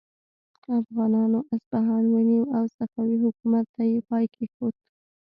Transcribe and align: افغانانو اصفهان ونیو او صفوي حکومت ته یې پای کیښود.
افغانانو 0.79 1.39
اصفهان 1.55 2.03
ونیو 2.13 2.43
او 2.55 2.63
صفوي 2.77 3.17
حکومت 3.25 3.65
ته 3.75 3.81
یې 3.91 3.99
پای 4.09 4.25
کیښود. 4.35 4.75